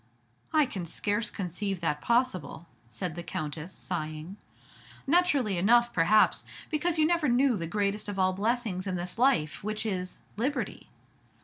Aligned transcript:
"I 0.51 0.65
can 0.65 0.87
scarce 0.87 1.29
conceive 1.29 1.79
that 1.81 2.01
possible," 2.01 2.65
said 2.89 3.13
the 3.13 3.21
Countess, 3.21 3.71
sighing. 3.71 4.37
"Naturally 5.05 5.59
enough, 5.59 5.93
perhaps, 5.93 6.43
because 6.71 6.97
you 6.97 7.05
never 7.05 7.29
knew 7.29 7.55
the 7.55 7.67
greatest 7.67 8.09
of 8.09 8.17
all 8.17 8.33
blessings 8.33 8.87
in 8.87 8.95
this 8.95 9.19
life, 9.19 9.63
which 9.63 9.85
is 9.85 10.17
liberty. 10.37 10.89